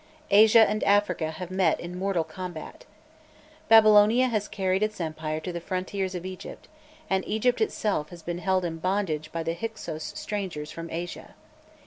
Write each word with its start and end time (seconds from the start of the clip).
Asia 0.31 0.67
and 0.67 0.83
Africa 0.83 1.29
have 1.29 1.51
met 1.51 1.79
in 1.79 1.95
mortal 1.95 2.23
combat. 2.23 2.85
Babylonia 3.69 4.29
has 4.29 4.47
carried 4.47 4.81
its 4.81 4.99
empire 4.99 5.39
to 5.39 5.53
the 5.53 5.61
frontiers 5.61 6.15
of 6.15 6.25
Egypt, 6.25 6.67
and 7.07 7.23
Egypt 7.27 7.61
itself 7.61 8.09
has 8.09 8.23
been 8.23 8.39
held 8.39 8.65
in 8.65 8.79
bondage 8.79 9.31
by 9.31 9.43
the 9.43 9.53
Hyksôs 9.53 10.17
strangers 10.17 10.71
from 10.71 10.89
Asia. 10.89 11.35